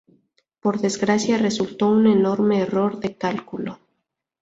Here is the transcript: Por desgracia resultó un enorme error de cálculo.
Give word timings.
Por 0.61 0.79
desgracia 0.81 1.37
resultó 1.37 1.87
un 1.87 2.07
enorme 2.07 2.61
error 2.61 2.99
de 2.99 3.15
cálculo. 3.17 3.77